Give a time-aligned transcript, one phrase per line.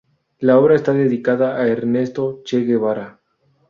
[0.39, 3.21] La obra está dedicada a Ernesto Che Guevara.